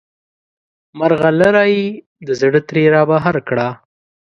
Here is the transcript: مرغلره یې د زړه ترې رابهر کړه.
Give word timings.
مرغلره 0.97 1.63
یې 1.73 1.83
د 2.25 2.29
زړه 2.39 2.59
ترې 2.67 2.83
رابهر 2.95 3.35
کړه. 3.47 3.67